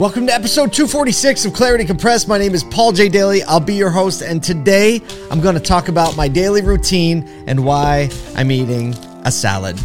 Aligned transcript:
Welcome 0.00 0.26
to 0.28 0.32
episode 0.32 0.72
246 0.72 1.44
of 1.44 1.52
Clarity 1.52 1.84
Compressed. 1.84 2.26
My 2.26 2.38
name 2.38 2.54
is 2.54 2.64
Paul 2.64 2.92
J. 2.92 3.10
Daly. 3.10 3.42
I'll 3.42 3.60
be 3.60 3.74
your 3.74 3.90
host, 3.90 4.22
and 4.22 4.42
today 4.42 5.02
I'm 5.30 5.42
going 5.42 5.56
to 5.56 5.60
talk 5.60 5.88
about 5.88 6.16
my 6.16 6.26
daily 6.26 6.62
routine 6.62 7.28
and 7.46 7.66
why 7.66 8.08
I'm 8.34 8.50
eating 8.50 8.94
a 9.26 9.30
salad 9.30 9.78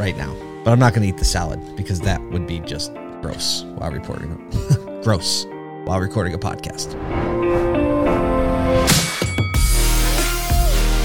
right 0.00 0.16
now. 0.16 0.34
But 0.64 0.72
I'm 0.72 0.80
not 0.80 0.94
going 0.94 1.02
to 1.02 1.08
eat 1.08 1.16
the 1.16 1.24
salad 1.24 1.60
because 1.76 2.00
that 2.00 2.20
would 2.32 2.48
be 2.48 2.58
just 2.58 2.92
gross 3.22 3.62
while 3.76 3.92
recording 3.92 4.32
it. 4.32 5.02
gross 5.04 5.46
while 5.84 6.00
recording 6.00 6.34
a 6.34 6.38
podcast. 6.38 6.94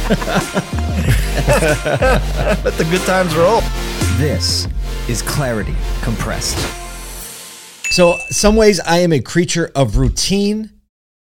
Let 2.64 2.73
the 2.73 2.86
good 2.86 3.02
times 3.02 3.36
roll. 3.36 3.62
This 4.18 4.68
is 5.07 5.21
Clarity 5.21 5.76
Compressed. 6.02 6.84
So, 7.96 8.18
some 8.30 8.57
ways 8.57 8.82
I 8.82 8.98
am 8.98 9.14
a 9.14 9.21
creature 9.21 9.71
of 9.73 9.96
routine, 9.96 10.69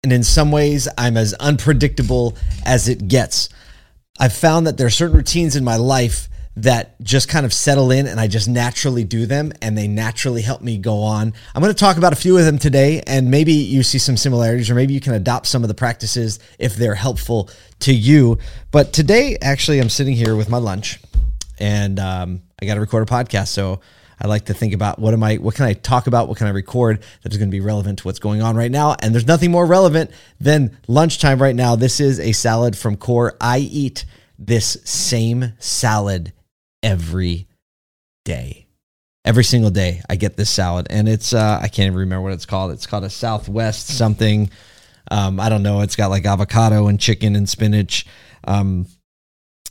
and 0.02 0.10
in 0.10 0.24
some 0.24 0.50
ways 0.50 0.88
I'm 0.96 1.18
as 1.18 1.34
unpredictable 1.34 2.34
as 2.64 2.88
it 2.88 3.08
gets. 3.08 3.50
I've 4.18 4.32
found 4.32 4.66
that 4.66 4.78
there 4.78 4.86
are 4.86 4.88
certain 4.88 5.18
routines 5.18 5.54
in 5.54 5.64
my 5.64 5.76
life 5.76 6.30
that 6.56 6.98
just 7.02 7.28
kind 7.28 7.44
of 7.44 7.52
settle 7.52 7.90
in 7.90 8.06
and 8.06 8.18
I 8.18 8.26
just 8.26 8.48
naturally 8.48 9.04
do 9.04 9.26
them 9.26 9.52
and 9.60 9.76
they 9.76 9.86
naturally 9.86 10.40
help 10.40 10.62
me 10.62 10.78
go 10.78 11.02
on. 11.02 11.34
I'm 11.54 11.60
going 11.60 11.74
to 11.74 11.78
talk 11.78 11.98
about 11.98 12.14
a 12.14 12.16
few 12.16 12.38
of 12.38 12.46
them 12.46 12.56
today 12.56 13.02
and 13.06 13.30
maybe 13.30 13.52
you 13.52 13.82
see 13.82 13.98
some 13.98 14.16
similarities 14.16 14.70
or 14.70 14.74
maybe 14.74 14.94
you 14.94 15.00
can 15.00 15.12
adopt 15.12 15.48
some 15.48 15.62
of 15.62 15.68
the 15.68 15.74
practices 15.74 16.38
if 16.58 16.74
they're 16.74 16.94
helpful 16.94 17.50
to 17.80 17.92
you. 17.92 18.38
But 18.70 18.94
today, 18.94 19.36
actually, 19.42 19.78
I'm 19.78 19.90
sitting 19.90 20.14
here 20.14 20.34
with 20.34 20.48
my 20.48 20.56
lunch 20.56 21.00
and 21.58 22.00
um, 22.00 22.40
I 22.62 22.64
got 22.64 22.76
to 22.76 22.80
record 22.80 23.06
a 23.06 23.12
podcast. 23.12 23.48
So 23.48 23.82
I 24.18 24.26
like 24.26 24.46
to 24.46 24.54
think 24.54 24.72
about 24.72 24.98
what 24.98 25.12
am 25.12 25.22
I, 25.22 25.36
what 25.36 25.54
can 25.54 25.66
I 25.66 25.74
talk 25.74 26.06
about? 26.06 26.28
What 26.28 26.38
can 26.38 26.46
I 26.46 26.50
record 26.50 27.02
that 27.22 27.32
is 27.32 27.38
going 27.38 27.50
to 27.50 27.54
be 27.54 27.60
relevant 27.60 27.98
to 27.98 28.04
what's 28.04 28.18
going 28.18 28.42
on 28.42 28.56
right 28.56 28.70
now? 28.70 28.96
And 29.00 29.14
there's 29.14 29.26
nothing 29.26 29.50
more 29.50 29.66
relevant 29.66 30.10
than 30.40 30.76
lunchtime 30.88 31.40
right 31.40 31.54
now. 31.54 31.76
This 31.76 32.00
is 32.00 32.18
a 32.18 32.32
salad 32.32 32.76
from 32.76 32.96
Core. 32.96 33.36
I 33.40 33.58
eat 33.58 34.04
this 34.38 34.78
same 34.84 35.52
salad 35.58 36.32
every 36.82 37.46
day. 38.24 38.66
Every 39.24 39.44
single 39.44 39.70
day, 39.70 40.02
I 40.08 40.14
get 40.14 40.36
this 40.36 40.50
salad, 40.50 40.86
and 40.88 41.08
it's 41.08 41.32
uh, 41.32 41.58
I 41.60 41.66
can't 41.66 41.86
even 41.86 41.98
remember 41.98 42.22
what 42.22 42.32
it's 42.32 42.46
called. 42.46 42.70
It's 42.70 42.86
called 42.86 43.02
a 43.02 43.10
Southwest 43.10 43.88
something. 43.88 44.50
Um, 45.10 45.40
I 45.40 45.48
don't 45.48 45.64
know. 45.64 45.80
It's 45.80 45.96
got 45.96 46.10
like 46.10 46.24
avocado 46.24 46.86
and 46.86 47.00
chicken 47.00 47.34
and 47.34 47.48
spinach. 47.48 48.06
Um, 48.44 48.86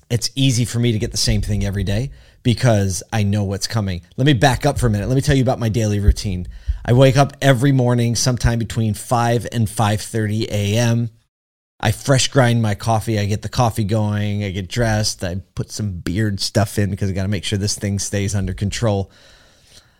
it's 0.10 0.30
easy 0.36 0.66
for 0.66 0.80
me 0.80 0.92
to 0.92 1.00
get 1.00 1.12
the 1.12 1.18
same 1.18 1.42
thing 1.42 1.64
every 1.64 1.86
day 1.86 2.12
because 2.46 3.02
I 3.12 3.24
know 3.24 3.44
what's 3.44 3.66
coming. 3.66 4.04
Let 4.18 4.28
me 4.28 4.34
back 4.34 4.68
up 4.68 4.78
for 4.78 4.86
a 4.86 4.90
minute. 4.92 5.10
Let 5.10 5.16
me 5.16 5.22
tell 5.22 5.36
you 5.36 5.42
about 5.42 5.58
my 5.58 5.68
daily 5.68 6.00
routine. 6.00 6.48
I 6.86 6.94
wake 6.94 7.18
up 7.18 7.34
every 7.42 7.72
morning 7.72 8.16
sometime 8.16 8.60
between 8.60 8.94
5 8.94 9.48
and 9.52 9.68
5:30 9.68 10.48
a.m. 10.50 11.10
I 11.80 11.92
fresh 11.92 12.28
grind 12.28 12.62
my 12.62 12.76
coffee. 12.76 13.18
I 13.18 13.26
get 13.26 13.42
the 13.42 13.50
coffee 13.50 13.84
going. 13.84 14.44
I 14.44 14.52
get 14.52 14.70
dressed. 14.70 15.24
I 15.24 15.42
put 15.56 15.72
some 15.72 16.00
beard 16.00 16.40
stuff 16.40 16.78
in 16.78 16.92
because 16.92 17.10
I 17.10 17.14
got 17.14 17.24
to 17.24 17.30
make 17.30 17.44
sure 17.44 17.58
this 17.58 17.80
thing 17.80 17.98
stays 17.98 18.36
under 18.36 18.54
control. 18.54 19.12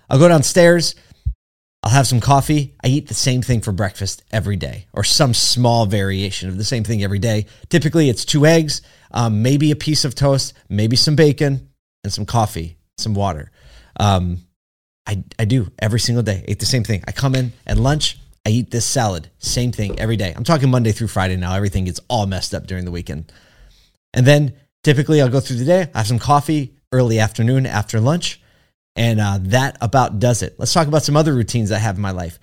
I'll 0.08 0.20
go 0.20 0.28
downstairs. 0.28 0.94
I'll 1.82 1.92
have 1.92 2.08
some 2.08 2.20
coffee. 2.20 2.76
I 2.84 2.88
eat 2.90 3.08
the 3.08 3.16
same 3.16 3.42
thing 3.42 3.62
for 3.62 3.72
breakfast 3.72 4.24
every 4.32 4.56
day, 4.56 4.86
or 4.94 5.04
some 5.04 5.34
small 5.34 5.88
variation 5.88 6.48
of 6.50 6.58
the 6.58 6.64
same 6.64 6.84
thing 6.84 7.04
every 7.04 7.20
day. 7.20 7.48
Typically, 7.70 8.08
it's 8.08 8.24
two 8.24 8.46
eggs, 8.46 8.84
um, 9.10 9.42
maybe 9.42 9.72
a 9.72 9.76
piece 9.76 10.06
of 10.06 10.14
toast, 10.14 10.54
maybe 10.70 10.96
some 10.96 11.16
bacon, 11.16 11.70
and 12.06 12.14
some 12.14 12.26
coffee, 12.26 12.78
some 12.98 13.14
water. 13.14 13.52
Um, 14.00 14.38
I, 15.06 15.24
I 15.38 15.46
do 15.46 15.72
every 15.78 16.00
single 16.00 16.24
day. 16.24 16.46
Eat 16.48 16.60
the 16.60 16.66
same 16.66 16.84
thing. 16.84 17.04
I 17.08 17.12
come 17.12 17.36
in 17.36 17.52
at 17.68 17.78
lunch. 17.78 18.18
I 18.46 18.52
eat 18.52 18.70
this 18.70 18.86
salad, 18.86 19.32
same 19.40 19.72
thing 19.72 20.00
every 20.00 20.18
day. 20.18 20.32
I'm 20.36 20.44
talking 20.44 20.70
Monday 20.70 20.92
through 20.92 21.08
Friday 21.08 21.36
now. 21.36 21.56
Everything 21.56 21.86
gets 21.86 22.00
all 22.08 22.28
messed 22.28 22.54
up 22.54 22.68
during 22.68 22.86
the 22.86 22.92
weekend. 22.92 23.32
And 24.14 24.26
then 24.26 24.54
typically 24.84 25.20
I'll 25.20 25.30
go 25.30 25.40
through 25.40 25.58
the 25.58 25.66
day, 25.66 25.90
I 25.94 25.98
have 25.98 26.08
some 26.08 26.20
coffee 26.20 26.76
early 26.92 27.20
afternoon 27.20 27.66
after 27.66 28.00
lunch, 28.00 28.40
and 28.96 29.20
uh, 29.20 29.40
that 29.42 29.78
about 29.82 30.20
does 30.20 30.44
it. 30.44 30.56
Let's 30.60 30.74
talk 30.74 30.88
about 30.88 31.02
some 31.02 31.18
other 31.18 31.34
routines 31.34 31.72
I 31.72 31.80
have 31.80 31.96
in 31.96 32.04
my 32.04 32.12
life. 32.12 32.40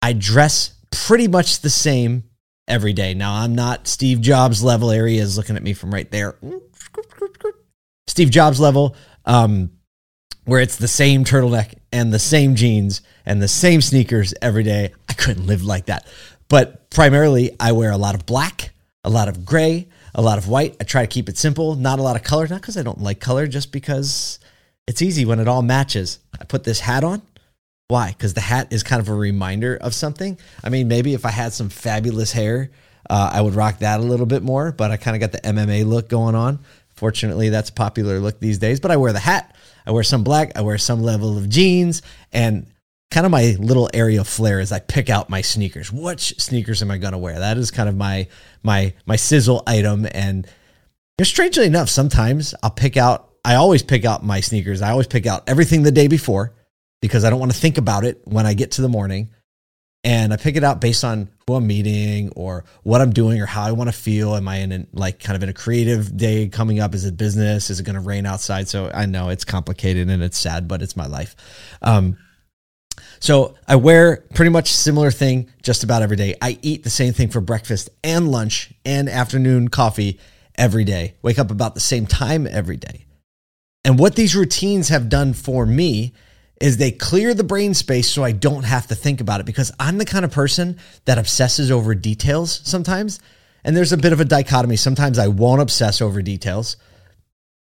I 0.00 0.14
dress 0.14 0.74
pretty 0.90 1.28
much 1.28 1.60
the 1.60 1.70
same 1.70 2.24
every 2.66 2.94
day. 2.94 3.12
Now, 3.12 3.34
I'm 3.34 3.54
not 3.54 3.86
Steve 3.86 4.22
Jobs 4.22 4.64
level. 4.64 4.90
Area 4.90 5.20
is 5.20 5.36
looking 5.36 5.56
at 5.56 5.62
me 5.62 5.74
from 5.74 5.92
right 5.92 6.10
there. 6.10 6.36
Steve 8.06 8.30
Jobs 8.30 8.60
level, 8.60 8.96
um, 9.24 9.70
where 10.44 10.60
it's 10.60 10.76
the 10.76 10.88
same 10.88 11.24
turtleneck 11.24 11.74
and 11.92 12.12
the 12.12 12.18
same 12.18 12.54
jeans 12.54 13.00
and 13.24 13.40
the 13.40 13.48
same 13.48 13.80
sneakers 13.80 14.34
every 14.42 14.62
day. 14.62 14.92
I 15.08 15.14
couldn't 15.14 15.46
live 15.46 15.64
like 15.64 15.86
that. 15.86 16.06
But 16.48 16.90
primarily, 16.90 17.56
I 17.58 17.72
wear 17.72 17.90
a 17.90 17.96
lot 17.96 18.14
of 18.14 18.26
black, 18.26 18.70
a 19.02 19.10
lot 19.10 19.28
of 19.28 19.44
gray, 19.44 19.88
a 20.14 20.22
lot 20.22 20.38
of 20.38 20.48
white. 20.48 20.76
I 20.80 20.84
try 20.84 21.02
to 21.02 21.08
keep 21.08 21.28
it 21.28 21.38
simple, 21.38 21.74
not 21.74 21.98
a 21.98 22.02
lot 22.02 22.16
of 22.16 22.22
color, 22.22 22.46
not 22.46 22.60
because 22.60 22.76
I 22.76 22.82
don't 22.82 23.00
like 23.00 23.20
color, 23.20 23.46
just 23.46 23.72
because 23.72 24.38
it's 24.86 25.02
easy 25.02 25.24
when 25.24 25.40
it 25.40 25.48
all 25.48 25.62
matches. 25.62 26.18
I 26.38 26.44
put 26.44 26.64
this 26.64 26.80
hat 26.80 27.04
on. 27.04 27.22
Why? 27.88 28.08
Because 28.08 28.34
the 28.34 28.40
hat 28.40 28.72
is 28.72 28.82
kind 28.82 29.00
of 29.00 29.08
a 29.08 29.14
reminder 29.14 29.76
of 29.76 29.94
something. 29.94 30.38
I 30.62 30.68
mean, 30.68 30.88
maybe 30.88 31.14
if 31.14 31.26
I 31.26 31.30
had 31.30 31.52
some 31.52 31.68
fabulous 31.68 32.32
hair, 32.32 32.70
uh, 33.08 33.30
I 33.32 33.40
would 33.40 33.54
rock 33.54 33.80
that 33.80 34.00
a 34.00 34.02
little 34.02 34.26
bit 34.26 34.42
more, 34.42 34.72
but 34.72 34.90
I 34.90 34.96
kind 34.96 35.14
of 35.16 35.20
got 35.20 35.32
the 35.32 35.46
MMA 35.46 35.84
look 35.84 36.08
going 36.08 36.34
on. 36.34 36.60
Fortunately, 36.94 37.48
that's 37.48 37.70
a 37.70 37.74
popular 37.74 38.20
look 38.20 38.40
these 38.40 38.58
days. 38.58 38.80
But 38.80 38.90
I 38.90 38.96
wear 38.96 39.12
the 39.12 39.18
hat, 39.18 39.54
I 39.86 39.90
wear 39.90 40.02
some 40.02 40.24
black, 40.24 40.56
I 40.56 40.62
wear 40.62 40.78
some 40.78 41.02
level 41.02 41.36
of 41.36 41.48
jeans, 41.48 42.02
and 42.32 42.66
kind 43.10 43.26
of 43.26 43.32
my 43.32 43.56
little 43.58 43.88
area 43.94 44.20
of 44.20 44.28
flair 44.28 44.60
is 44.60 44.72
I 44.72 44.80
pick 44.80 45.08
out 45.08 45.30
my 45.30 45.40
sneakers. 45.40 45.92
Which 45.92 46.34
sneakers 46.40 46.82
am 46.82 46.90
I 46.90 46.98
going 46.98 47.12
to 47.12 47.18
wear? 47.18 47.38
That 47.38 47.58
is 47.58 47.70
kind 47.70 47.88
of 47.88 47.96
my 47.96 48.28
my 48.62 48.94
my 49.06 49.16
sizzle 49.16 49.62
item. 49.66 50.06
And 50.12 50.46
strangely 51.22 51.66
enough, 51.66 51.88
sometimes 51.88 52.54
I'll 52.62 52.70
pick 52.70 52.96
out. 52.96 53.30
I 53.44 53.56
always 53.56 53.82
pick 53.82 54.04
out 54.04 54.24
my 54.24 54.40
sneakers. 54.40 54.82
I 54.82 54.90
always 54.90 55.06
pick 55.06 55.26
out 55.26 55.48
everything 55.48 55.82
the 55.82 55.92
day 55.92 56.08
before 56.08 56.54
because 57.00 57.24
I 57.24 57.30
don't 57.30 57.40
want 57.40 57.52
to 57.52 57.58
think 57.58 57.76
about 57.76 58.04
it 58.04 58.22
when 58.24 58.46
I 58.46 58.54
get 58.54 58.72
to 58.72 58.82
the 58.82 58.88
morning. 58.88 59.30
And 60.02 60.32
I 60.32 60.36
pick 60.36 60.56
it 60.56 60.64
out 60.64 60.80
based 60.80 61.04
on 61.04 61.30
who 61.46 61.54
I'm 61.54 61.66
meeting 61.66 62.30
or 62.36 62.64
what 62.82 63.00
I'm 63.00 63.12
doing 63.12 63.40
or 63.40 63.46
how 63.46 63.64
I 63.64 63.72
want 63.72 63.88
to 63.88 63.96
feel. 63.96 64.34
Am 64.34 64.48
I 64.48 64.56
in 64.56 64.72
a, 64.72 64.86
like 64.92 65.18
kind 65.18 65.36
of 65.36 65.42
in 65.42 65.48
a 65.48 65.52
creative 65.52 66.16
day 66.16 66.48
coming 66.48 66.80
up? 66.80 66.94
Is 66.94 67.04
it 67.04 67.16
business? 67.16 67.70
Is 67.70 67.80
it 67.80 67.84
going 67.84 67.94
to 67.94 68.00
rain 68.00 68.24
outside? 68.24 68.68
So 68.68 68.90
I 68.92 69.06
know 69.06 69.28
it's 69.28 69.44
complicated 69.44 70.08
and 70.08 70.22
it's 70.22 70.38
sad, 70.38 70.68
but 70.68 70.80
it's 70.80 70.96
my 70.96 71.06
life. 71.06 71.36
Um, 71.82 72.16
so 73.20 73.56
I 73.68 73.76
wear 73.76 74.24
pretty 74.34 74.50
much 74.50 74.72
similar 74.72 75.10
thing 75.10 75.50
just 75.62 75.84
about 75.84 76.02
every 76.02 76.16
day. 76.16 76.34
I 76.40 76.58
eat 76.62 76.82
the 76.82 76.90
same 76.90 77.12
thing 77.12 77.28
for 77.28 77.40
breakfast 77.40 77.90
and 78.02 78.30
lunch 78.30 78.72
and 78.84 79.08
afternoon 79.08 79.68
coffee 79.68 80.20
every 80.56 80.84
day. 80.84 81.14
Wake 81.22 81.38
up 81.38 81.50
about 81.50 81.74
the 81.74 81.80
same 81.80 82.06
time 82.06 82.46
every 82.46 82.76
day. 82.76 83.04
And 83.84 83.98
what 83.98 84.16
these 84.16 84.34
routines 84.34 84.88
have 84.88 85.10
done 85.10 85.34
for 85.34 85.66
me 85.66 86.14
is 86.60 86.76
they 86.76 86.90
clear 86.90 87.34
the 87.34 87.44
brain 87.44 87.74
space 87.74 88.08
so 88.10 88.22
I 88.22 88.32
don't 88.32 88.64
have 88.64 88.86
to 88.88 88.94
think 88.94 89.20
about 89.20 89.40
it 89.40 89.46
because 89.46 89.72
I'm 89.78 89.98
the 89.98 90.04
kind 90.04 90.24
of 90.24 90.30
person 90.30 90.78
that 91.04 91.18
obsesses 91.18 91.70
over 91.70 91.94
details 91.94 92.60
sometimes. 92.64 93.18
And 93.64 93.76
there's 93.76 93.92
a 93.92 93.96
bit 93.96 94.12
of 94.12 94.20
a 94.20 94.24
dichotomy. 94.24 94.76
Sometimes 94.76 95.18
I 95.18 95.28
won't 95.28 95.62
obsess 95.62 96.00
over 96.00 96.22
details 96.22 96.76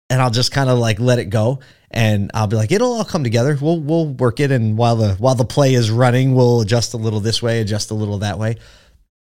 and 0.09 0.23
I'll 0.23 0.31
just 0.31 0.53
kind 0.53 0.71
of 0.71 0.79
like 0.79 1.01
let 1.01 1.19
it 1.19 1.27
go 1.27 1.61
and 1.91 2.31
I'll 2.35 2.47
be 2.47 2.57
like 2.57 2.73
it'll 2.73 2.95
all 2.95 3.05
come 3.05 3.25
together. 3.25 3.59
We'll 3.61 3.81
we'll 3.81 4.07
work 4.07 4.41
it 4.41 4.51
and 4.51 4.79
while 4.79 4.97
the 4.97 5.15
while 5.15 5.35
the 5.35 5.45
play 5.45 5.75
is 5.75 5.91
running, 5.91 6.35
we'll 6.35 6.61
adjust 6.61 6.95
a 6.95 6.99
little 6.99 7.21
this 7.21 7.43
way, 7.43 7.61
adjust 7.61 7.91
a 7.91 7.95
little 7.95 8.19
that 8.19 8.39
way. 8.39 8.57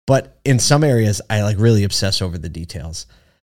But 0.06 0.40
in 0.46 0.60
some 0.60 0.84
areas 0.84 1.22
I 1.30 1.42
like 1.42 1.58
really 1.58 1.84
obsess 1.84 2.22
over 2.22 2.38
the 2.38 2.50
details. 2.50 3.06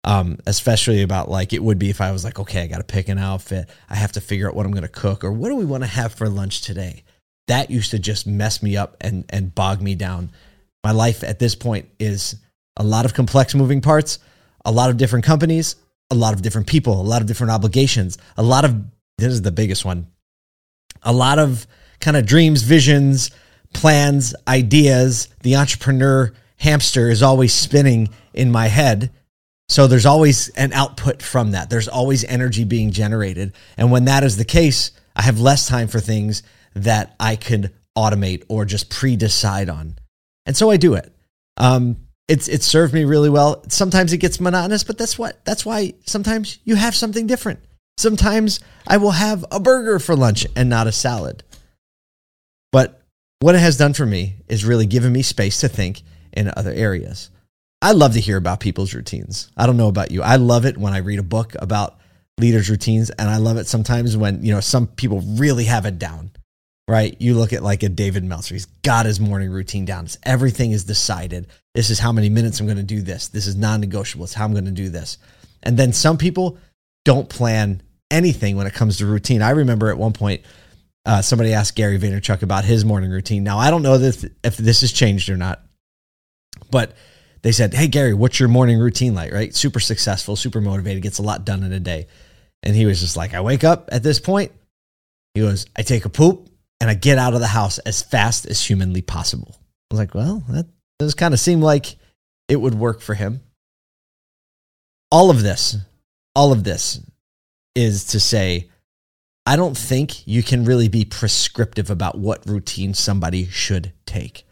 Um, 0.05 0.39
especially 0.47 1.03
about 1.03 1.29
like 1.29 1.53
it 1.53 1.63
would 1.63 1.81
be 1.81 1.91
if 1.91 2.01
I 2.01 2.13
was 2.13 2.25
like, 2.25 2.39
okay, 2.39 2.63
I 2.63 2.67
got 2.69 2.79
to 2.79 2.85
pick 2.85 3.09
an 3.09 3.19
outfit. 3.19 3.69
I 3.91 3.97
have 3.97 4.13
to 4.13 4.21
figure 4.21 4.49
out 4.49 4.55
what 4.55 4.65
I'm 4.65 4.73
going 4.73 4.83
to 4.83 4.89
cook 4.89 5.25
or 5.25 5.33
what 5.33 5.49
do 5.49 5.57
we 5.57 5.65
want 5.65 5.83
to 5.83 5.89
have 5.89 6.15
for 6.15 6.29
lunch 6.29 6.61
today. 6.61 7.03
That 7.49 7.71
used 7.71 7.91
to 7.91 7.99
just 7.99 8.27
mess 8.27 8.63
me 8.63 8.77
up 8.77 8.97
and 9.01 9.25
and 9.31 9.53
bog 9.53 9.81
me 9.83 9.97
down. 9.97 10.31
My 10.85 10.93
life 10.93 11.25
at 11.25 11.41
this 11.41 11.57
point 11.57 11.89
is 11.99 12.37
a 12.77 12.85
lot 12.85 13.05
of 13.05 13.15
complex 13.15 13.55
moving 13.55 13.81
parts, 13.81 14.21
a 14.65 14.71
lot 14.71 14.91
of 14.91 14.97
different 14.97 15.25
companies, 15.25 15.75
a 16.11 16.15
lot 16.15 16.35
of 16.35 16.43
different 16.43 16.69
people, 16.69 17.01
a 17.01 17.03
lot 17.03 17.21
of 17.21 17.27
different 17.27 17.51
obligations, 17.51 18.19
a 18.37 18.43
lot 18.43 18.65
of 18.65 18.77
this 19.19 19.33
is 19.33 19.43
the 19.43 19.51
biggest 19.51 19.85
one. 19.85 20.07
A 21.03 21.13
lot 21.13 21.39
of 21.39 21.67
kind 22.01 22.17
of 22.17 22.27
dreams, 22.27 22.63
visions, 22.63 23.31
plans, 23.73 24.35
ideas. 24.47 25.29
The 25.43 25.57
entrepreneur 25.57 26.33
hamster 26.57 27.11
is 27.11 27.23
always 27.23 27.55
spinning 27.55 28.09
in 28.35 28.51
my 28.51 28.67
head. 28.67 29.11
So 29.69 29.87
there's 29.87 30.07
always 30.07 30.49
an 30.51 30.73
output 30.73 31.23
from 31.23 31.53
that. 31.53 31.71
There's 31.71 31.89
always 31.89 32.25
energy 32.25 32.65
being 32.65 32.93
generated. 32.93 33.53
And 33.77 33.91
when 33.91 34.05
that 34.05 34.23
is 34.23 34.37
the 34.37 34.45
case, 34.45 34.93
I 35.15 35.23
have 35.23 35.41
less 35.41 35.67
time 35.67 35.89
for 35.89 35.99
things 35.99 36.43
that 36.75 37.17
I 37.19 37.37
could 37.37 37.73
automate 37.97 38.45
or 38.49 38.65
just 38.65 38.91
pre 38.91 39.17
decide 39.17 39.69
on. 39.69 39.97
And 40.45 40.57
so 40.57 40.71
I 40.71 40.77
do 40.77 40.95
it. 40.95 41.13
Um, 41.57 41.97
it's 42.29 42.49
it's 42.49 42.67
served 42.67 42.93
me 42.93 43.05
really 43.05 43.31
well. 43.31 43.65
Sometimes 43.69 44.13
it 44.13 44.19
gets 44.19 44.41
monotonous, 44.41 44.85
but 44.85 44.99
that's 44.99 45.19
what 45.19 45.45
that's 45.45 45.65
why 45.65 45.95
sometimes 46.07 46.59
you 46.65 46.75
have 46.77 46.95
something 46.95 47.27
different. 47.27 47.61
Sometimes 47.99 48.61
I 48.87 48.99
will 48.99 49.13
have 49.13 49.45
a 49.51 49.59
burger 49.59 49.99
for 49.99 50.15
lunch 50.15 50.47
and 50.55 50.69
not 50.69 50.87
a 50.87 50.93
salad. 50.93 51.43
But 52.73 53.01
what 53.41 53.55
it 53.55 53.61
has 53.61 53.77
done 53.77 53.95
for 53.95 54.05
me 54.05 54.37
is 54.49 54.65
really 54.65 54.87
given 54.87 55.13
me 55.13 55.23
space 55.23 55.61
to 55.61 55.69
think 55.69 56.03
in 56.33 56.53
other 56.57 56.73
areas. 56.73 57.31
I 57.83 57.93
love 57.93 58.15
to 58.15 58.21
hear 58.21 58.37
about 58.37 58.61
people's 58.61 58.95
routines. 58.95 59.51
I 59.57 59.67
don't 59.67 59.77
know 59.77 59.89
about 59.89 60.11
you. 60.11 60.23
I 60.23 60.37
love 60.37 60.65
it 60.65 60.79
when 60.79 60.93
I 60.93 60.99
read 60.99 61.19
a 61.19 61.25
book 61.25 61.55
about 61.59 61.99
leaders' 62.39 62.71
routines, 62.71 63.11
and 63.11 63.29
I 63.29 63.37
love 63.37 63.57
it 63.57 63.67
sometimes 63.67 64.17
when, 64.17 64.43
you 64.43 64.53
know, 64.53 64.61
some 64.61 64.87
people 64.87 65.21
really 65.21 65.65
have 65.65 65.87
it 65.87 65.99
down, 65.99 66.31
right? 66.89 67.17
You 67.21 67.35
look 67.35 67.53
at 67.53 67.63
like 67.63 67.83
a 67.83 67.89
David 67.89 68.25
Meltzer, 68.25 68.55
he's 68.55 68.67
got 68.83 69.07
his 69.07 69.21
morning 69.21 69.51
routine 69.51 69.85
down. 69.85 70.05
It's, 70.05 70.19
everything 70.23 70.73
is 70.73 70.85
decided. 70.85 71.49
This 71.75 71.91
is 71.91 71.99
how 71.99 72.13
many 72.13 72.29
minutes 72.29 72.61
I'm 72.61 72.67
going 72.67 72.77
to 72.79 72.83
do 72.83 73.03
this. 73.03 73.29
This 73.29 73.47
is 73.47 73.57
non 73.57 73.81
negotiable. 73.81 74.25
It's 74.25 74.35
how 74.35 74.45
I'm 74.45 74.53
going 74.53 74.65
to 74.65 74.71
do 74.71 74.89
this. 74.89 75.19
And 75.63 75.77
then 75.77 75.93
some 75.93 76.19
people 76.19 76.59
don't 77.05 77.29
plan 77.29 77.83
anything 78.11 78.57
when 78.57 78.67
it 78.67 78.75
comes 78.75 78.99
to 78.99 79.07
routine. 79.07 79.43
I 79.43 79.51
remember 79.51 79.91
at 79.91 79.99
one 79.99 80.13
point, 80.13 80.43
uh, 81.05 81.23
somebody 81.23 81.53
asked 81.53 81.77
Gary 81.77 81.99
Vaynerchuk 81.99 82.43
about 82.43 82.65
his 82.65 82.85
morning 82.85 83.11
routine. 83.11 83.45
Now, 83.45 83.59
I 83.59 83.71
don't 83.71 83.83
know 83.83 83.95
if, 83.95 84.25
if 84.43 84.57
this 84.57 84.81
has 84.81 84.93
changed 84.93 85.29
or 85.29 85.37
not, 85.37 85.63
but 86.71 86.95
they 87.43 87.53
said, 87.53 87.75
Hey, 87.75 87.89
Gary, 87.89 88.15
what's 88.15 88.41
your 88.41 88.49
morning 88.49 88.79
routine 88.79 89.15
like? 89.15 89.33
Right? 89.33 89.55
Super 89.55 89.81
successful, 89.81 90.37
super 90.37 90.61
motivated, 90.61 91.03
gets 91.03 91.19
a 91.19 91.23
lot 91.23 91.45
done 91.45 91.63
in 91.63 91.73
a 91.73 91.81
day. 91.81 92.07
And 92.63 92.75
he 92.75 92.87
was 92.87 93.01
just 93.01 93.17
like, 93.17 93.35
I 93.35 93.41
wake 93.41 93.65
up 93.65 93.89
at 93.93 94.03
this 94.03 94.19
point. 94.19 94.53
He 95.35 95.41
goes, 95.41 95.67
I 95.77 95.83
take 95.83 96.05
a 96.05 96.11
poop 96.11 96.49
and 96.81 96.91
I 96.91 96.95
get 96.95 97.19
out 97.19 97.35
of 97.35 97.41
the 97.41 97.47
house 97.47 97.79
as 97.79 98.03
fast 98.03 98.47
as 98.47 98.65
humanly 98.65 99.03
possible. 99.03 99.57
I 99.59 99.95
was 99.95 99.99
like, 99.99 100.15
Well, 100.15 100.43
that 100.49 100.67
does 100.99 101.15
kind 101.15 101.35
of 101.35 101.41
seem 101.41 101.61
like 101.61 101.97
it 102.49 102.57
would 102.57 102.75
work 102.75 103.01
for 103.01 103.15
him. 103.15 103.41
All 105.11 105.31
of 105.31 105.43
this, 105.43 105.77
all 106.35 106.53
of 106.53 106.65
this 106.65 107.01
is 107.75 108.07
to 108.07 108.21
say, 108.21 108.71
I 109.45 109.55
don't 109.55 109.77
think 109.77 110.27
you 110.27 110.43
can 110.43 110.65
really 110.65 110.89
be 110.89 111.05
prescriptive 111.05 111.91
about 111.91 112.19
what 112.19 112.49
routine 112.49 112.95
somebody 112.95 113.47
should 113.47 113.93
take. 114.05 114.46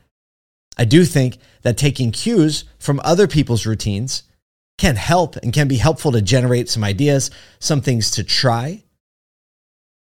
I 0.76 0.84
do 0.84 1.04
think 1.04 1.38
that 1.62 1.76
taking 1.76 2.10
cues 2.10 2.64
from 2.78 3.00
other 3.04 3.26
people's 3.26 3.66
routines 3.66 4.24
can 4.78 4.96
help 4.96 5.36
and 5.36 5.52
can 5.52 5.68
be 5.68 5.76
helpful 5.76 6.12
to 6.12 6.22
generate 6.22 6.68
some 6.68 6.82
ideas, 6.84 7.30
some 7.60 7.80
things 7.80 8.12
to 8.12 8.24
try. 8.24 8.84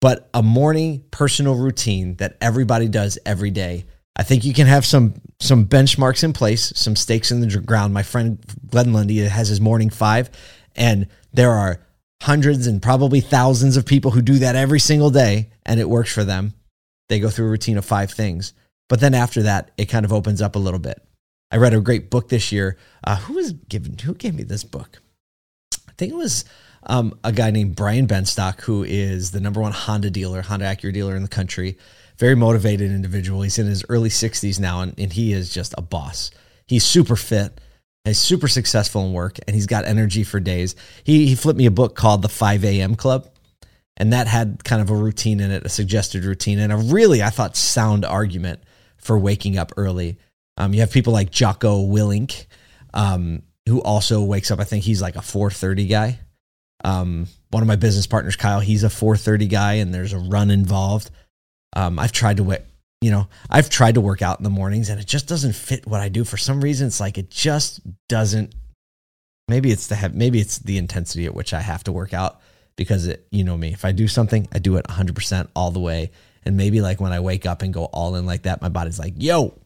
But 0.00 0.28
a 0.32 0.42
morning 0.42 1.04
personal 1.10 1.54
routine 1.54 2.16
that 2.16 2.36
everybody 2.40 2.88
does 2.88 3.18
every 3.24 3.50
day, 3.50 3.86
I 4.16 4.22
think 4.24 4.44
you 4.44 4.52
can 4.52 4.66
have 4.66 4.84
some 4.84 5.20
some 5.40 5.66
benchmarks 5.66 6.24
in 6.24 6.32
place, 6.32 6.72
some 6.74 6.96
stakes 6.96 7.30
in 7.30 7.40
the 7.40 7.60
ground. 7.60 7.94
My 7.94 8.02
friend 8.02 8.44
Glenn 8.68 8.92
Lundy 8.92 9.18
has 9.18 9.48
his 9.48 9.60
morning 9.60 9.90
five, 9.90 10.30
and 10.74 11.06
there 11.32 11.52
are 11.52 11.80
hundreds 12.22 12.66
and 12.66 12.82
probably 12.82 13.20
thousands 13.20 13.76
of 13.76 13.86
people 13.86 14.10
who 14.10 14.22
do 14.22 14.38
that 14.40 14.56
every 14.56 14.80
single 14.80 15.10
day 15.10 15.50
and 15.64 15.78
it 15.78 15.88
works 15.88 16.12
for 16.12 16.24
them. 16.24 16.54
They 17.08 17.20
go 17.20 17.30
through 17.30 17.46
a 17.46 17.50
routine 17.50 17.78
of 17.78 17.84
five 17.84 18.10
things. 18.10 18.52
But 18.88 19.00
then 19.00 19.14
after 19.14 19.42
that, 19.42 19.70
it 19.76 19.86
kind 19.86 20.04
of 20.04 20.12
opens 20.12 20.40
up 20.40 20.56
a 20.56 20.58
little 20.58 20.80
bit. 20.80 21.02
I 21.50 21.56
read 21.56 21.74
a 21.74 21.80
great 21.80 22.10
book 22.10 22.28
this 22.28 22.52
year. 22.52 22.76
Uh, 23.04 23.16
who 23.16 23.34
was 23.34 23.52
given? 23.52 23.96
Who 23.98 24.14
gave 24.14 24.34
me 24.34 24.42
this 24.42 24.64
book? 24.64 25.00
I 25.88 25.92
think 25.96 26.12
it 26.12 26.16
was 26.16 26.44
um, 26.84 27.18
a 27.24 27.32
guy 27.32 27.50
named 27.50 27.76
Brian 27.76 28.06
Benstock, 28.06 28.60
who 28.62 28.84
is 28.84 29.30
the 29.30 29.40
number 29.40 29.60
one 29.60 29.72
Honda 29.72 30.10
dealer, 30.10 30.42
Honda 30.42 30.66
Acura 30.66 30.92
dealer 30.92 31.16
in 31.16 31.22
the 31.22 31.28
country. 31.28 31.78
Very 32.18 32.34
motivated 32.34 32.90
individual. 32.90 33.42
He's 33.42 33.58
in 33.58 33.66
his 33.66 33.84
early 33.88 34.08
60s 34.08 34.58
now, 34.58 34.80
and, 34.80 34.98
and 34.98 35.12
he 35.12 35.32
is 35.32 35.52
just 35.52 35.74
a 35.78 35.82
boss. 35.82 36.30
He's 36.66 36.84
super 36.84 37.16
fit. 37.16 37.60
He's 38.04 38.18
super 38.18 38.48
successful 38.48 39.04
in 39.04 39.12
work 39.12 39.38
and 39.46 39.54
he's 39.54 39.66
got 39.66 39.84
energy 39.84 40.24
for 40.24 40.40
days. 40.40 40.74
He, 41.04 41.26
he 41.26 41.34
flipped 41.34 41.58
me 41.58 41.66
a 41.66 41.70
book 41.70 41.94
called 41.94 42.22
The 42.22 42.28
5 42.28 42.64
a.m. 42.64 42.94
Club, 42.94 43.28
and 43.96 44.12
that 44.12 44.26
had 44.26 44.64
kind 44.64 44.80
of 44.80 44.90
a 44.90 44.94
routine 44.96 45.40
in 45.40 45.50
it, 45.50 45.64
a 45.64 45.68
suggested 45.68 46.24
routine, 46.24 46.58
and 46.58 46.72
a 46.72 46.76
really, 46.76 47.22
I 47.22 47.30
thought, 47.30 47.56
sound 47.56 48.04
argument 48.04 48.62
for 48.98 49.18
waking 49.18 49.58
up 49.58 49.72
early. 49.76 50.18
Um, 50.56 50.74
you 50.74 50.80
have 50.80 50.90
people 50.90 51.12
like 51.12 51.30
Jocko 51.30 51.86
Willink, 51.86 52.46
um, 52.94 53.42
who 53.68 53.80
also 53.80 54.22
wakes 54.22 54.50
up. 54.50 54.60
I 54.60 54.64
think 54.64 54.84
he's 54.84 55.02
like 55.02 55.16
a 55.16 55.20
4:30 55.20 55.88
guy. 55.88 56.18
Um, 56.84 57.26
one 57.50 57.62
of 57.62 57.66
my 57.66 57.76
business 57.76 58.06
partners, 58.06 58.36
Kyle, 58.36 58.60
he's 58.60 58.84
a 58.84 58.88
4:30 58.88 59.48
guy, 59.48 59.74
and 59.74 59.94
there's 59.94 60.12
a 60.12 60.18
run 60.18 60.50
involved. 60.50 61.10
Um, 61.74 61.98
I've 61.98 62.12
tried 62.12 62.38
to 62.38 62.44
wake 62.44 62.62
you 63.00 63.10
know, 63.10 63.28
I've 63.48 63.70
tried 63.70 63.94
to 63.94 64.00
work 64.00 64.22
out 64.22 64.40
in 64.40 64.44
the 64.44 64.50
mornings 64.50 64.88
and 64.88 65.00
it 65.00 65.06
just 65.06 65.28
doesn't 65.28 65.54
fit 65.54 65.86
what 65.86 66.00
I 66.00 66.08
do. 66.08 66.24
For 66.24 66.36
some 66.36 66.60
reason, 66.60 66.88
it's 66.88 67.00
like 67.00 67.18
it 67.18 67.30
just 67.30 67.80
doesn't. 68.08 68.54
Maybe 69.46 69.70
it's 69.70 69.86
the 69.86 70.10
maybe 70.12 70.40
it's 70.40 70.58
the 70.58 70.78
intensity 70.78 71.24
at 71.26 71.34
which 71.34 71.54
I 71.54 71.60
have 71.60 71.84
to 71.84 71.92
work 71.92 72.12
out 72.12 72.40
because 72.76 73.06
it, 73.06 73.26
you 73.30 73.44
know 73.44 73.56
me. 73.56 73.72
If 73.72 73.84
I 73.84 73.92
do 73.92 74.08
something, 74.08 74.48
I 74.52 74.58
do 74.58 74.76
it 74.76 74.86
100% 74.86 75.48
all 75.54 75.70
the 75.70 75.80
way. 75.80 76.10
And 76.44 76.56
maybe 76.56 76.80
like 76.80 77.00
when 77.00 77.12
I 77.12 77.20
wake 77.20 77.46
up 77.46 77.62
and 77.62 77.72
go 77.74 77.84
all 77.86 78.16
in 78.16 78.26
like 78.26 78.42
that, 78.42 78.62
my 78.62 78.68
body's 78.68 78.98
like, 78.98 79.14
"Yo, 79.16 79.58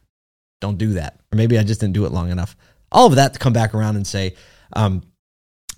don't 0.61 0.79
do 0.79 0.95
that." 0.95 1.19
Or 1.33 1.37
maybe 1.37 1.59
I 1.59 1.63
just 1.63 1.81
didn't 1.81 1.95
do 1.95 2.07
it 2.07 2.13
long 2.13 2.31
enough. 2.31 2.57
All 2.91 3.07
of 3.07 3.17
that 3.17 3.33
to 3.35 3.39
come 3.39 3.53
back 3.53 3.75
around 3.75 3.97
and 3.97 4.07
say, 4.07 4.35
um, 4.75 5.03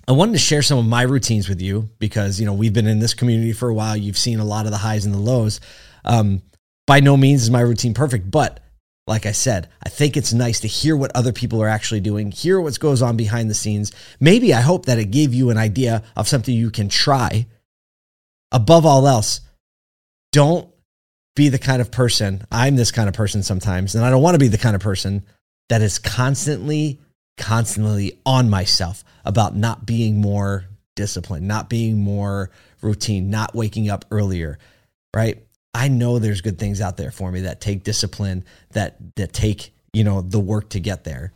I 0.07 0.11
wanted 0.11 0.33
to 0.33 0.39
share 0.39 0.61
some 0.61 0.77
of 0.77 0.85
my 0.85 1.01
routines 1.01 1.49
with 1.49 1.61
you 1.61 1.89
because 1.97 2.39
you 2.39 2.45
know 2.45 2.53
we've 2.53 2.73
been 2.73 2.87
in 2.87 2.99
this 2.99 3.13
community 3.13 3.53
for 3.53 3.69
a 3.69 3.73
while. 3.73 3.97
You've 3.97 4.17
seen 4.17 4.39
a 4.39 4.45
lot 4.45 4.65
of 4.65 4.71
the 4.71 4.77
highs 4.77 5.05
and 5.05 5.13
the 5.13 5.19
lows. 5.19 5.59
Um, 6.03 6.43
by 6.85 6.99
no 6.99 7.17
means 7.17 7.41
is 7.41 7.49
my 7.49 7.61
routine 7.61 7.95
perfect, 7.95 8.29
but 8.29 8.59
like 9.07 9.25
I 9.25 9.31
said, 9.31 9.69
I 9.83 9.89
think 9.89 10.17
it's 10.17 10.33
nice 10.33 10.59
to 10.61 10.67
hear 10.67 10.95
what 10.95 11.15
other 11.15 11.31
people 11.31 11.61
are 11.61 11.67
actually 11.67 12.01
doing, 12.01 12.31
hear 12.31 12.59
what 12.59 12.79
goes 12.79 13.01
on 13.01 13.17
behind 13.17 13.49
the 13.49 13.55
scenes. 13.55 13.91
Maybe 14.19 14.53
I 14.53 14.61
hope 14.61 14.85
that 14.85 14.99
it 14.99 15.11
gave 15.11 15.33
you 15.33 15.49
an 15.49 15.57
idea 15.57 16.03
of 16.15 16.27
something 16.27 16.53
you 16.53 16.71
can 16.71 16.89
try. 16.89 17.47
Above 18.51 18.85
all 18.85 19.07
else, 19.07 19.41
don't 20.31 20.69
be 21.35 21.49
the 21.49 21.59
kind 21.59 21.81
of 21.81 21.91
person, 21.91 22.45
I'm 22.51 22.75
this 22.75 22.91
kind 22.91 23.09
of 23.09 23.15
person 23.15 23.43
sometimes, 23.43 23.95
and 23.95 24.05
I 24.05 24.09
don't 24.09 24.21
want 24.21 24.35
to 24.35 24.39
be 24.39 24.47
the 24.47 24.57
kind 24.57 24.75
of 24.75 24.81
person 24.81 25.25
that 25.69 25.81
is 25.81 25.99
constantly, 25.99 27.01
constantly 27.37 28.19
on 28.25 28.49
myself 28.49 29.03
about 29.25 29.55
not 29.55 29.85
being 29.85 30.21
more 30.21 30.65
disciplined, 30.95 31.47
not 31.47 31.69
being 31.69 31.99
more 31.99 32.51
routine, 32.81 33.29
not 33.29 33.53
waking 33.53 33.89
up 33.89 34.05
earlier, 34.11 34.57
right? 35.13 35.43
I 35.73 35.89
know 35.89 36.19
there's 36.19 36.41
good 36.41 36.57
things 36.57 36.79
out 36.79 36.95
there 36.95 37.11
for 37.11 37.29
me 37.31 37.41
that 37.41 37.59
take 37.59 37.83
discipline, 37.83 38.45
that 38.71 38.95
that 39.17 39.33
take, 39.33 39.73
you 39.91 40.05
know, 40.05 40.21
the 40.21 40.39
work 40.39 40.69
to 40.69 40.79
get 40.79 41.03
there. 41.03 41.33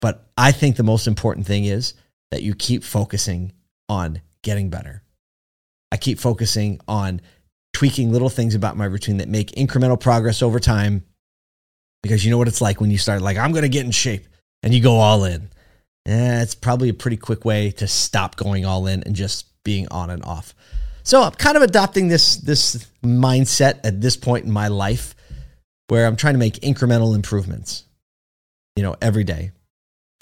But 0.00 0.28
I 0.36 0.50
think 0.50 0.76
the 0.76 0.82
most 0.82 1.06
important 1.06 1.46
thing 1.46 1.64
is 1.64 1.94
that 2.32 2.42
you 2.42 2.54
keep 2.54 2.82
focusing 2.82 3.52
on 3.88 4.22
getting 4.42 4.70
better. 4.70 5.02
I 5.92 5.96
keep 5.96 6.18
focusing 6.18 6.80
on 6.88 7.20
tweaking 7.72 8.12
little 8.12 8.28
things 8.28 8.54
about 8.54 8.76
my 8.76 8.84
routine 8.84 9.18
that 9.18 9.28
make 9.28 9.50
incremental 9.52 9.98
progress 9.98 10.42
over 10.42 10.58
time 10.58 11.04
because 12.02 12.24
you 12.24 12.30
know 12.30 12.38
what 12.38 12.48
it's 12.48 12.60
like 12.60 12.80
when 12.80 12.90
you 12.90 12.98
start 12.98 13.22
like 13.22 13.36
I'm 13.36 13.52
going 13.52 13.62
to 13.62 13.68
get 13.68 13.84
in 13.84 13.92
shape 13.92 14.26
and 14.62 14.74
you 14.74 14.82
go 14.82 14.96
all 14.96 15.24
in. 15.24 15.50
Eh, 16.06 16.42
it's 16.42 16.54
probably 16.54 16.88
a 16.88 16.94
pretty 16.94 17.16
quick 17.16 17.44
way 17.44 17.70
to 17.72 17.86
stop 17.86 18.36
going 18.36 18.64
all 18.64 18.86
in 18.86 19.02
and 19.02 19.14
just 19.14 19.46
being 19.64 19.86
on 19.90 20.10
and 20.10 20.24
off. 20.24 20.54
So 21.02 21.22
I'm 21.22 21.32
kind 21.32 21.56
of 21.56 21.62
adopting 21.62 22.08
this 22.08 22.36
this 22.36 22.86
mindset 23.04 23.80
at 23.84 24.00
this 24.00 24.16
point 24.16 24.44
in 24.44 24.50
my 24.50 24.68
life 24.68 25.14
where 25.88 26.06
I'm 26.06 26.16
trying 26.16 26.34
to 26.34 26.38
make 26.38 26.54
incremental 26.60 27.14
improvements, 27.14 27.84
you 28.76 28.82
know, 28.82 28.94
every 29.00 29.24
day, 29.24 29.52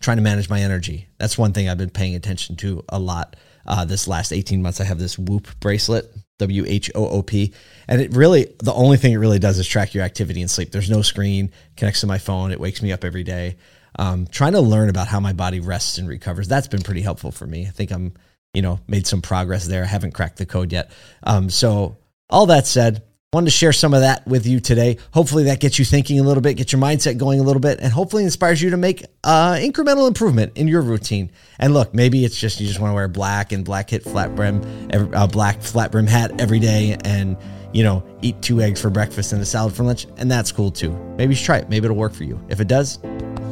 trying 0.01 0.17
to 0.17 0.23
manage 0.23 0.49
my 0.49 0.61
energy. 0.61 1.09
That's 1.19 1.37
one 1.37 1.53
thing 1.53 1.69
I've 1.69 1.79
been 1.79 1.91
paying 1.91 2.15
attention 2.15 2.57
to 2.57 2.85
a 2.89 2.99
lot 2.99 3.37
uh, 3.67 3.85
this 3.85 4.07
last 4.07 4.33
18 4.33 4.63
months. 4.63 4.81
I 4.81 4.85
have 4.85 4.99
this 4.99 5.19
Whoop 5.19 5.49
bracelet, 5.61 6.13
W 6.39 6.65
H 6.67 6.91
O 6.95 7.09
O 7.09 7.23
P, 7.23 7.53
and 7.89 8.01
it 8.01 8.15
really, 8.15 8.55
the 8.59 8.75
only 8.75 8.97
thing 8.97 9.13
it 9.13 9.17
really 9.17 9.39
does 9.39 9.59
is 9.59 9.67
track 9.67 9.95
your 9.95 10.05
activity 10.05 10.41
and 10.41 10.51
sleep. 10.51 10.71
There's 10.71 10.91
no 10.91 11.03
screen, 11.03 11.53
connects 11.77 12.01
to 12.01 12.07
my 12.07 12.19
phone, 12.19 12.53
it 12.53 12.61
wakes 12.61 12.83
me 12.83 12.93
up 12.93 13.05
every 13.05 13.25
day. 13.25 13.57
Um, 13.99 14.27
trying 14.27 14.53
to 14.53 14.61
learn 14.61 14.91
about 14.91 15.09
how 15.09 15.21
my 15.21 15.33
body 15.33 15.61
rests 15.61 15.97
and 15.97 16.07
recovers. 16.07 16.49
That's 16.49 16.69
been 16.69 16.83
pretty 16.83 17.01
helpful 17.01 17.33
for 17.33 17.47
me. 17.47 17.67
I 17.67 17.71
think 17.71 17.91
I'm 17.91 18.13
you 18.57 18.63
know, 18.63 18.81
made 18.89 19.07
some 19.07 19.21
progress 19.21 19.67
there. 19.67 19.83
I 19.83 19.87
haven't 19.87 20.13
cracked 20.13 20.39
the 20.39 20.47
code 20.47 20.73
yet. 20.73 20.91
Um, 21.23 21.51
so 21.51 21.99
all 22.31 22.47
that 22.47 22.67
said, 22.67 23.03
wanted 23.37 23.51
to 23.51 23.51
share 23.51 23.73
some 23.73 23.93
of 23.93 24.01
that 24.01 24.27
with 24.27 24.47
you 24.47 24.61
today. 24.61 24.97
Hopefully 25.13 25.45
that 25.45 25.61
gets 25.61 25.79
you 25.79 25.85
thinking 25.85 26.19
a 26.19 26.23
little 26.23 26.41
bit, 26.41 26.55
get 26.55 26.73
your 26.73 26.81
mindset 26.81 27.19
going 27.19 27.39
a 27.39 27.43
little 27.43 27.61
bit, 27.61 27.81
and 27.81 27.93
hopefully 27.93 28.25
inspires 28.25 28.63
you 28.63 28.71
to 28.71 28.79
make 28.79 29.05
uh, 29.25 29.57
incremental 29.57 30.09
improvement 30.09 30.57
in 30.57 30.67
your 30.67 30.81
routine. 30.81 31.31
And 31.59 31.75
look, 31.75 31.93
maybe 31.93 32.25
it's 32.25 32.41
just 32.41 32.61
you 32.61 32.67
just 32.67 32.81
want 32.81 32.93
to 32.93 32.95
wear 32.95 33.09
black 33.09 33.53
and 33.53 33.63
black 33.63 33.91
hit 33.91 34.05
flat 34.05 34.35
brim, 34.35 34.63
uh, 34.91 35.27
black 35.27 35.61
flat 35.61 35.93
brim 35.93 36.07
hat 36.07 36.41
every 36.41 36.59
day, 36.59 36.97
and 37.05 37.37
you 37.75 37.83
know, 37.83 38.03
eat 38.23 38.41
two 38.41 38.63
eggs 38.63 38.81
for 38.81 38.89
breakfast 38.89 39.35
and 39.35 39.43
a 39.43 39.45
salad 39.45 39.75
for 39.75 39.83
lunch, 39.83 40.07
and 40.17 40.31
that's 40.31 40.51
cool 40.51 40.71
too. 40.71 40.93
Maybe 41.19 41.35
you 41.35 41.41
try 41.41 41.59
it. 41.59 41.69
Maybe 41.69 41.85
it'll 41.85 41.97
work 41.99 42.15
for 42.15 42.25
you. 42.25 42.43
If 42.49 42.61
it 42.61 42.69
does, 42.69 42.99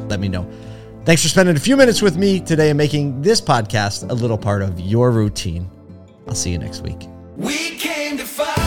let 0.08 0.18
me 0.18 0.28
know. 0.28 0.50
Thanks 1.04 1.20
for 1.20 1.28
spending 1.28 1.56
a 1.56 1.60
few 1.60 1.76
minutes 1.76 2.00
with 2.00 2.16
me 2.16 2.40
today 2.40 2.70
and 2.70 2.78
making 2.78 3.20
this 3.20 3.38
podcast 3.38 4.08
a 4.08 4.14
little 4.14 4.38
part 4.38 4.62
of 4.62 4.80
your 4.80 5.10
routine. 5.10 5.70
I'll 6.26 6.34
see 6.34 6.52
you 6.52 6.58
next 6.58 6.80
week. 6.80 7.06
We 7.36 7.76
came 7.76 8.16
to 8.16 8.24
fight. 8.24 8.63